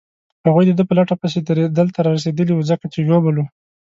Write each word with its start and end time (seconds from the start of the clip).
هغوی 0.45 0.65
د 0.67 0.71
ده 0.77 0.83
په 0.89 0.93
لټه 0.99 1.15
پسې 1.21 1.39
دلته 1.77 1.99
رارسېدلي 2.07 2.53
وو، 2.53 2.67
ځکه 2.71 2.85
چې 2.93 2.99
ژوبل 3.07 3.35
وو. 3.37 3.45